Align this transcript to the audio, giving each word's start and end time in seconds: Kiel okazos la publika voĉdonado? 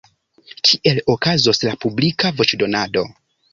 Kiel 0.69 1.01
okazos 1.15 1.63
la 1.67 1.75
publika 1.85 2.35
voĉdonado? 2.43 3.07